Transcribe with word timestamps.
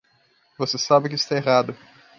Você 0.57 0.79
sabe 0.79 1.09
que 1.09 1.13
está 1.13 1.35
errado. 1.35 1.77